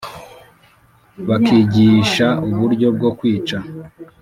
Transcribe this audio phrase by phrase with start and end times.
[1.27, 3.57] bakigisha uburyo bwo kwica,